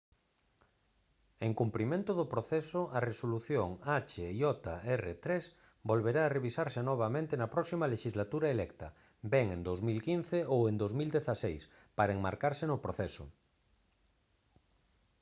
[1.45, 3.69] en cumprimento do proceso a resolución
[4.11, 5.27] hjr-3
[5.89, 8.87] volverá a revisarse novamente na próxima lexislatura electa
[9.33, 11.61] ben en 2015 ou en 2016
[11.97, 13.23] para enmarcarse no proceso